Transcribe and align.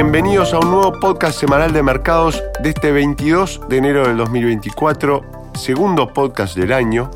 Bienvenidos 0.00 0.54
a 0.54 0.60
un 0.60 0.70
nuevo 0.70 0.92
podcast 0.92 1.40
semanal 1.40 1.72
de 1.72 1.82
mercados 1.82 2.40
de 2.62 2.68
este 2.68 2.92
22 2.92 3.62
de 3.68 3.78
enero 3.78 4.06
del 4.06 4.16
2024, 4.18 5.22
segundo 5.54 6.12
podcast 6.12 6.56
del 6.56 6.72
año, 6.72 7.10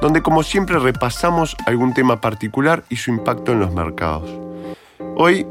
donde 0.00 0.22
como 0.22 0.44
siempre 0.44 0.78
repasamos 0.78 1.56
algún 1.66 1.94
tema 1.94 2.20
particular 2.20 2.84
y 2.90 2.94
su 2.94 3.10
impacto 3.10 3.50
en 3.50 3.58
los 3.58 3.74
mercados. 3.74 4.30
Hoy 5.16 5.48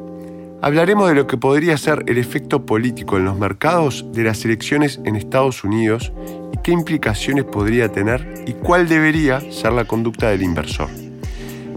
hablaremos 0.62 1.10
de 1.10 1.16
lo 1.16 1.28
que 1.28 1.36
podría 1.36 1.78
ser 1.78 2.06
el 2.08 2.18
efecto 2.18 2.66
político 2.66 3.18
en 3.18 3.26
los 3.26 3.38
mercados 3.38 4.06
de 4.14 4.24
las 4.24 4.46
elecciones 4.46 5.02
en 5.04 5.18
Estados 5.18 5.66
Unidos 5.66 6.14
y 6.54 6.58
qué 6.60 6.72
implicaciones 6.72 7.44
podría 7.44 7.92
tener 7.92 8.46
y 8.48 8.54
cuál 8.54 8.88
debería 8.88 9.42
ser 9.52 9.74
la 9.74 9.84
conducta 9.84 10.30
del 10.30 10.42
inversor. 10.42 10.88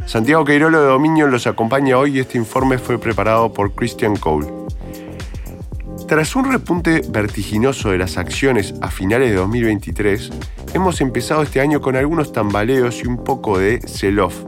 Santiago 0.07 0.45
Queirolo 0.45 0.81
de 0.81 0.87
Dominio 0.87 1.27
los 1.27 1.49
acompaña 1.49 1.99
hoy 1.99 2.17
y 2.17 2.21
este 2.21 2.39
informe 2.39 2.79
fue 2.79 2.97
preparado 3.01 3.53
por 3.53 3.73
Christian 3.75 4.15
Cole. 4.15 4.61
Tras 6.11 6.35
un 6.35 6.51
repunte 6.51 7.03
vertiginoso 7.09 7.93
de 7.93 7.99
las 7.99 8.17
acciones 8.17 8.75
a 8.83 8.91
finales 8.91 9.31
de 9.31 9.37
2023, 9.37 10.31
hemos 10.75 11.01
empezado 11.01 11.43
este 11.45 11.61
año 11.61 11.81
con 11.81 11.95
algunos 11.95 12.33
tambaleos 12.33 13.05
y 13.05 13.07
un 13.07 13.23
poco 13.23 13.61
de 13.61 13.81
sell-off. 13.83 14.43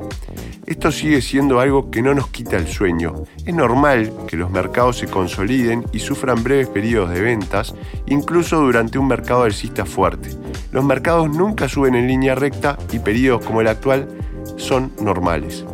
Esto 0.66 0.90
sigue 0.90 1.22
siendo 1.22 1.60
algo 1.60 1.88
que 1.88 2.02
no 2.02 2.14
nos 2.14 2.26
quita 2.30 2.56
el 2.56 2.66
sueño. 2.66 3.14
Es 3.46 3.54
normal 3.54 4.12
que 4.26 4.36
los 4.36 4.50
mercados 4.50 4.98
se 4.98 5.06
consoliden 5.06 5.84
y 5.92 6.00
sufran 6.00 6.42
breves 6.42 6.66
periodos 6.66 7.10
de 7.10 7.20
ventas, 7.20 7.76
incluso 8.08 8.60
durante 8.60 8.98
un 8.98 9.06
mercado 9.06 9.44
alcista 9.44 9.84
fuerte. 9.84 10.30
Los 10.72 10.84
mercados 10.84 11.30
nunca 11.30 11.68
suben 11.68 11.94
en 11.94 12.08
línea 12.08 12.34
recta 12.34 12.76
y 12.92 12.98
periodos 12.98 13.46
como 13.46 13.60
el 13.60 13.68
actual 13.68 14.08
son 14.56 14.90
normales. 15.00 15.64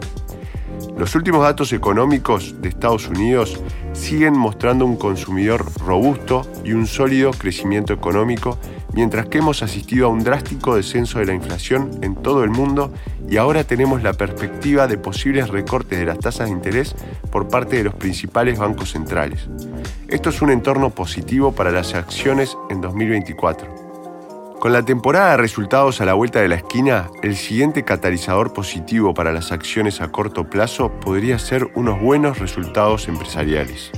Los 0.98 1.14
últimos 1.14 1.42
datos 1.42 1.72
económicos 1.72 2.60
de 2.60 2.68
Estados 2.68 3.08
Unidos 3.08 3.62
siguen 3.98 4.38
mostrando 4.38 4.86
un 4.86 4.96
consumidor 4.96 5.66
robusto 5.80 6.46
y 6.64 6.72
un 6.72 6.86
sólido 6.86 7.32
crecimiento 7.32 7.92
económico, 7.92 8.58
mientras 8.94 9.26
que 9.26 9.38
hemos 9.38 9.62
asistido 9.62 10.06
a 10.06 10.10
un 10.10 10.20
drástico 10.20 10.76
descenso 10.76 11.18
de 11.18 11.26
la 11.26 11.34
inflación 11.34 11.90
en 12.02 12.14
todo 12.14 12.44
el 12.44 12.50
mundo 12.50 12.92
y 13.28 13.36
ahora 13.36 13.64
tenemos 13.64 14.02
la 14.02 14.14
perspectiva 14.14 14.86
de 14.86 14.98
posibles 14.98 15.48
recortes 15.48 15.98
de 15.98 16.06
las 16.06 16.18
tasas 16.18 16.48
de 16.48 16.54
interés 16.54 16.94
por 17.30 17.48
parte 17.48 17.76
de 17.76 17.84
los 17.84 17.94
principales 17.94 18.58
bancos 18.58 18.92
centrales. 18.92 19.48
Esto 20.06 20.30
es 20.30 20.40
un 20.40 20.50
entorno 20.50 20.90
positivo 20.90 21.52
para 21.52 21.70
las 21.70 21.94
acciones 21.94 22.56
en 22.70 22.80
2024. 22.80 23.87
Con 24.58 24.72
la 24.72 24.82
temporada 24.82 25.30
de 25.30 25.36
resultados 25.36 26.00
a 26.00 26.04
la 26.04 26.14
vuelta 26.14 26.40
de 26.40 26.48
la 26.48 26.56
esquina, 26.56 27.08
el 27.22 27.36
siguiente 27.36 27.84
catalizador 27.84 28.52
positivo 28.52 29.14
para 29.14 29.32
las 29.32 29.52
acciones 29.52 30.00
a 30.00 30.10
corto 30.10 30.50
plazo 30.50 30.90
podría 30.90 31.38
ser 31.38 31.70
unos 31.76 32.00
buenos 32.00 32.40
resultados 32.40 33.06
empresariales. 33.06 33.92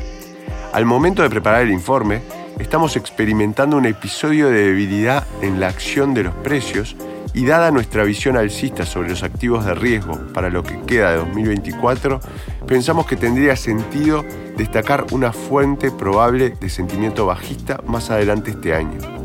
Al 0.74 0.84
momento 0.84 1.22
de 1.22 1.30
preparar 1.30 1.62
el 1.62 1.70
informe, 1.70 2.20
estamos 2.58 2.96
experimentando 2.96 3.78
un 3.78 3.86
episodio 3.86 4.50
de 4.50 4.66
debilidad 4.66 5.26
en 5.40 5.60
la 5.60 5.68
acción 5.68 6.12
de 6.12 6.24
los 6.24 6.34
precios 6.34 6.94
y 7.32 7.46
dada 7.46 7.70
nuestra 7.70 8.04
visión 8.04 8.36
alcista 8.36 8.84
sobre 8.84 9.08
los 9.08 9.22
activos 9.22 9.64
de 9.64 9.74
riesgo 9.74 10.18
para 10.34 10.50
lo 10.50 10.62
que 10.62 10.78
queda 10.82 11.12
de 11.12 11.16
2024, 11.16 12.20
pensamos 12.66 13.06
que 13.06 13.16
tendría 13.16 13.56
sentido 13.56 14.26
destacar 14.58 15.06
una 15.12 15.32
fuente 15.32 15.90
probable 15.90 16.50
de 16.60 16.68
sentimiento 16.68 17.24
bajista 17.24 17.80
más 17.86 18.10
adelante 18.10 18.50
este 18.50 18.74
año 18.74 19.19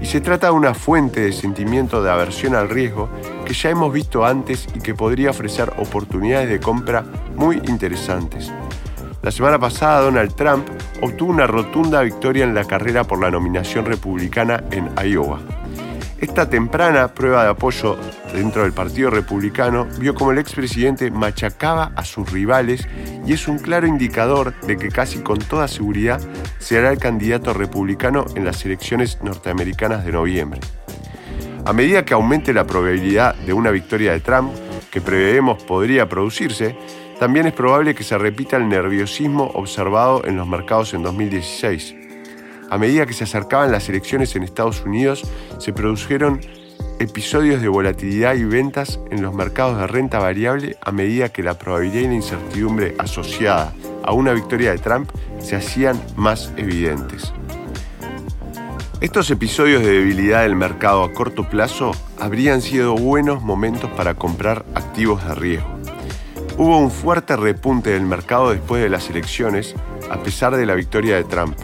y 0.00 0.06
se 0.06 0.20
trata 0.20 0.48
de 0.48 0.52
una 0.52 0.74
fuente 0.74 1.20
de 1.20 1.32
sentimiento 1.32 2.02
de 2.02 2.10
aversión 2.10 2.54
al 2.54 2.68
riesgo 2.68 3.08
que 3.44 3.54
ya 3.54 3.70
hemos 3.70 3.92
visto 3.92 4.24
antes 4.24 4.66
y 4.74 4.80
que 4.80 4.94
podría 4.94 5.30
ofrecer 5.30 5.72
oportunidades 5.78 6.48
de 6.48 6.60
compra 6.60 7.04
muy 7.36 7.56
interesantes. 7.66 8.52
La 9.22 9.30
semana 9.30 9.58
pasada 9.58 10.02
Donald 10.02 10.34
Trump 10.34 10.68
obtuvo 11.02 11.32
una 11.32 11.46
rotunda 11.46 12.02
victoria 12.02 12.44
en 12.44 12.54
la 12.54 12.64
carrera 12.64 13.04
por 13.04 13.20
la 13.20 13.30
nominación 13.30 13.84
republicana 13.84 14.62
en 14.70 14.90
Iowa. 15.04 15.40
Esta 16.18 16.48
temprana 16.48 17.08
prueba 17.08 17.44
de 17.44 17.50
apoyo 17.50 17.98
dentro 18.32 18.62
del 18.62 18.72
Partido 18.72 19.10
Republicano 19.10 19.86
vio 19.98 20.14
como 20.14 20.32
el 20.32 20.38
expresidente 20.38 21.10
machacaba 21.10 21.92
a 21.94 22.04
sus 22.06 22.32
rivales 22.32 22.88
y 23.26 23.34
es 23.34 23.46
un 23.48 23.58
claro 23.58 23.86
indicador 23.86 24.58
de 24.62 24.78
que 24.78 24.88
casi 24.88 25.18
con 25.18 25.38
toda 25.38 25.68
seguridad 25.68 26.18
será 26.58 26.90
el 26.90 26.98
candidato 26.98 27.52
republicano 27.52 28.24
en 28.34 28.46
las 28.46 28.64
elecciones 28.64 29.18
norteamericanas 29.22 30.06
de 30.06 30.12
noviembre. 30.12 30.60
A 31.66 31.74
medida 31.74 32.06
que 32.06 32.14
aumente 32.14 32.54
la 32.54 32.66
probabilidad 32.66 33.34
de 33.34 33.52
una 33.52 33.70
victoria 33.70 34.12
de 34.12 34.20
Trump, 34.20 34.52
que 34.90 35.02
preveemos 35.02 35.62
podría 35.64 36.08
producirse, 36.08 36.74
también 37.20 37.46
es 37.46 37.52
probable 37.52 37.94
que 37.94 38.04
se 38.04 38.16
repita 38.16 38.56
el 38.56 38.68
nerviosismo 38.68 39.50
observado 39.52 40.24
en 40.24 40.36
los 40.36 40.48
mercados 40.48 40.94
en 40.94 41.02
2016 41.02 42.05
a 42.70 42.78
medida 42.78 43.06
que 43.06 43.12
se 43.12 43.24
acercaban 43.24 43.72
las 43.72 43.88
elecciones 43.88 44.34
en 44.36 44.42
Estados 44.42 44.82
Unidos, 44.84 45.22
se 45.58 45.72
produjeron 45.72 46.40
episodios 46.98 47.60
de 47.60 47.68
volatilidad 47.68 48.34
y 48.34 48.44
ventas 48.44 48.98
en 49.10 49.22
los 49.22 49.34
mercados 49.34 49.78
de 49.78 49.86
renta 49.86 50.18
variable 50.18 50.76
a 50.80 50.92
medida 50.92 51.28
que 51.28 51.42
la 51.42 51.58
probabilidad 51.58 52.00
y 52.00 52.08
la 52.08 52.14
incertidumbre 52.14 52.94
asociada 52.98 53.72
a 54.02 54.12
una 54.12 54.32
victoria 54.32 54.72
de 54.72 54.78
Trump 54.78 55.10
se 55.38 55.56
hacían 55.56 56.00
más 56.16 56.52
evidentes. 56.56 57.32
Estos 59.00 59.30
episodios 59.30 59.82
de 59.82 59.92
debilidad 59.92 60.42
del 60.42 60.56
mercado 60.56 61.04
a 61.04 61.12
corto 61.12 61.48
plazo 61.48 61.92
habrían 62.18 62.62
sido 62.62 62.94
buenos 62.94 63.42
momentos 63.42 63.90
para 63.90 64.14
comprar 64.14 64.64
activos 64.74 65.22
de 65.28 65.34
riesgo. 65.34 65.68
Hubo 66.56 66.78
un 66.78 66.90
fuerte 66.90 67.36
repunte 67.36 67.90
del 67.90 68.06
mercado 68.06 68.50
después 68.50 68.82
de 68.82 68.88
las 68.88 69.10
elecciones, 69.10 69.74
a 70.10 70.22
pesar 70.22 70.56
de 70.56 70.64
la 70.64 70.74
victoria 70.74 71.16
de 71.16 71.24
Trump. 71.24 71.58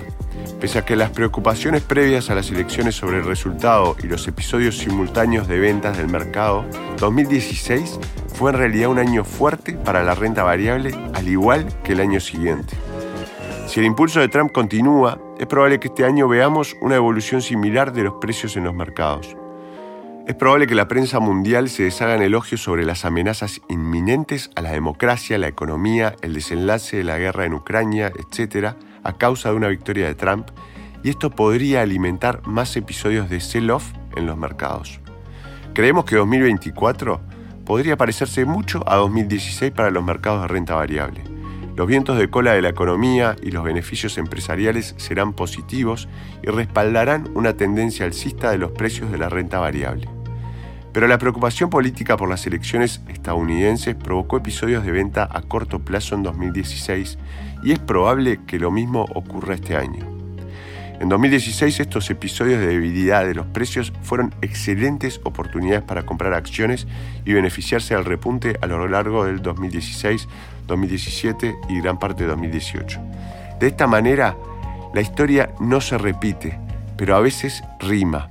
Pese 0.62 0.78
a 0.78 0.84
que 0.84 0.94
las 0.94 1.10
preocupaciones 1.10 1.82
previas 1.82 2.30
a 2.30 2.36
las 2.36 2.48
elecciones 2.52 2.94
sobre 2.94 3.18
el 3.18 3.24
resultado 3.24 3.96
y 4.00 4.06
los 4.06 4.28
episodios 4.28 4.78
simultáneos 4.78 5.48
de 5.48 5.58
ventas 5.58 5.98
del 5.98 6.06
mercado, 6.06 6.64
2016 6.98 7.98
fue 8.32 8.52
en 8.52 8.58
realidad 8.58 8.88
un 8.88 9.00
año 9.00 9.24
fuerte 9.24 9.72
para 9.72 10.04
la 10.04 10.14
renta 10.14 10.44
variable, 10.44 10.94
al 11.14 11.26
igual 11.26 11.66
que 11.82 11.94
el 11.94 12.00
año 12.00 12.20
siguiente. 12.20 12.76
Si 13.66 13.80
el 13.80 13.86
impulso 13.86 14.20
de 14.20 14.28
Trump 14.28 14.52
continúa, 14.52 15.18
es 15.36 15.48
probable 15.48 15.80
que 15.80 15.88
este 15.88 16.04
año 16.04 16.28
veamos 16.28 16.76
una 16.80 16.94
evolución 16.94 17.42
similar 17.42 17.92
de 17.92 18.04
los 18.04 18.14
precios 18.20 18.56
en 18.56 18.62
los 18.62 18.72
mercados. 18.72 19.36
Es 20.24 20.36
probable 20.36 20.68
que 20.68 20.76
la 20.76 20.86
prensa 20.86 21.18
mundial 21.18 21.68
se 21.68 21.82
deshaga 21.82 22.14
en 22.14 22.22
elogios 22.22 22.62
sobre 22.62 22.84
las 22.84 23.04
amenazas 23.04 23.60
inminentes 23.68 24.50
a 24.54 24.62
la 24.62 24.70
democracia, 24.70 25.36
la 25.36 25.48
economía, 25.48 26.14
el 26.22 26.34
desenlace 26.34 26.98
de 26.98 27.04
la 27.04 27.18
guerra 27.18 27.44
en 27.44 27.54
Ucrania, 27.54 28.12
etc., 28.16 28.76
a 29.02 29.12
causa 29.18 29.50
de 29.50 29.56
una 29.56 29.66
victoria 29.66 30.06
de 30.06 30.14
Trump, 30.14 30.46
y 31.02 31.10
esto 31.10 31.30
podría 31.30 31.82
alimentar 31.82 32.46
más 32.46 32.76
episodios 32.76 33.28
de 33.30 33.40
sell-off 33.40 33.92
en 34.14 34.26
los 34.26 34.36
mercados. 34.36 35.00
Creemos 35.74 36.04
que 36.04 36.14
2024 36.14 37.20
podría 37.64 37.96
parecerse 37.96 38.44
mucho 38.44 38.84
a 38.86 38.96
2016 38.96 39.72
para 39.72 39.90
los 39.90 40.04
mercados 40.04 40.42
de 40.42 40.48
renta 40.48 40.76
variable. 40.76 41.31
Los 41.76 41.86
vientos 41.86 42.18
de 42.18 42.28
cola 42.28 42.52
de 42.52 42.60
la 42.60 42.68
economía 42.68 43.34
y 43.42 43.50
los 43.50 43.64
beneficios 43.64 44.18
empresariales 44.18 44.94
serán 44.98 45.32
positivos 45.32 46.06
y 46.42 46.48
respaldarán 46.48 47.30
una 47.34 47.56
tendencia 47.56 48.04
alcista 48.04 48.50
de 48.50 48.58
los 48.58 48.72
precios 48.72 49.10
de 49.10 49.16
la 49.16 49.30
renta 49.30 49.58
variable. 49.58 50.06
Pero 50.92 51.08
la 51.08 51.16
preocupación 51.16 51.70
política 51.70 52.18
por 52.18 52.28
las 52.28 52.46
elecciones 52.46 53.00
estadounidenses 53.08 53.94
provocó 53.94 54.36
episodios 54.36 54.84
de 54.84 54.92
venta 54.92 55.26
a 55.30 55.40
corto 55.40 55.78
plazo 55.78 56.14
en 56.14 56.22
2016 56.22 57.18
y 57.64 57.72
es 57.72 57.78
probable 57.78 58.40
que 58.46 58.58
lo 58.58 58.70
mismo 58.70 59.06
ocurra 59.14 59.54
este 59.54 59.74
año. 59.74 60.21
En 61.02 61.08
2016 61.08 61.80
estos 61.80 62.08
episodios 62.10 62.60
de 62.60 62.68
debilidad 62.68 63.26
de 63.26 63.34
los 63.34 63.46
precios 63.46 63.92
fueron 64.04 64.32
excelentes 64.40 65.20
oportunidades 65.24 65.82
para 65.82 66.06
comprar 66.06 66.32
acciones 66.32 66.86
y 67.24 67.32
beneficiarse 67.32 67.96
al 67.96 68.04
repunte 68.04 68.56
a 68.60 68.68
lo 68.68 68.86
largo 68.86 69.24
del 69.24 69.42
2016, 69.42 70.28
2017 70.68 71.56
y 71.70 71.80
gran 71.80 71.98
parte 71.98 72.22
de 72.22 72.28
2018. 72.28 73.00
De 73.58 73.66
esta 73.66 73.88
manera, 73.88 74.36
la 74.94 75.00
historia 75.00 75.50
no 75.58 75.80
se 75.80 75.98
repite, 75.98 76.56
pero 76.96 77.16
a 77.16 77.20
veces 77.20 77.64
rima. 77.80 78.30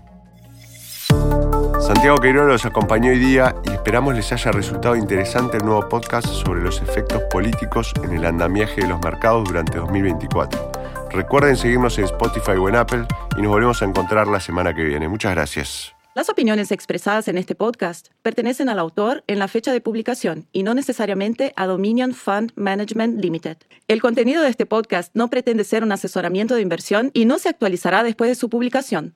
Santiago 1.81 2.19
Queiroz 2.19 2.47
los 2.47 2.65
acompañó 2.65 3.11
hoy 3.11 3.19
día 3.19 3.53
y 3.65 3.71
esperamos 3.71 4.15
les 4.15 4.31
haya 4.31 4.49
resultado 4.53 4.95
interesante 4.95 5.57
el 5.57 5.65
nuevo 5.65 5.89
podcast 5.89 6.25
sobre 6.25 6.61
los 6.61 6.81
efectos 6.81 7.21
políticos 7.29 7.91
en 8.01 8.13
el 8.13 8.23
andamiaje 8.23 8.79
de 8.79 8.87
los 8.87 9.01
mercados 9.03 9.43
durante 9.43 9.77
2024. 9.77 10.80
Recuerden 11.13 11.57
seguirnos 11.57 11.97
en 11.97 12.05
Spotify 12.05 12.51
o 12.51 12.69
en 12.69 12.75
Apple 12.75 13.05
y 13.37 13.41
nos 13.41 13.51
volvemos 13.51 13.81
a 13.81 13.85
encontrar 13.85 14.27
la 14.27 14.39
semana 14.39 14.73
que 14.73 14.83
viene. 14.83 15.09
Muchas 15.09 15.33
gracias. 15.33 15.93
Las 16.13 16.29
opiniones 16.29 16.71
expresadas 16.71 17.27
en 17.27 17.37
este 17.37 17.55
podcast 17.55 18.09
pertenecen 18.21 18.67
al 18.67 18.79
autor 18.79 19.23
en 19.27 19.39
la 19.39 19.47
fecha 19.47 19.71
de 19.71 19.79
publicación 19.79 20.45
y 20.51 20.63
no 20.63 20.73
necesariamente 20.73 21.53
a 21.55 21.67
Dominion 21.67 22.13
Fund 22.13 22.51
Management 22.55 23.21
Limited. 23.21 23.57
El 23.87 24.01
contenido 24.01 24.41
de 24.41 24.49
este 24.49 24.65
podcast 24.65 25.13
no 25.15 25.29
pretende 25.29 25.63
ser 25.63 25.83
un 25.83 25.91
asesoramiento 25.93 26.55
de 26.55 26.61
inversión 26.61 27.11
y 27.13 27.23
no 27.23 27.39
se 27.39 27.47
actualizará 27.49 28.03
después 28.03 28.29
de 28.29 28.35
su 28.35 28.49
publicación. 28.49 29.15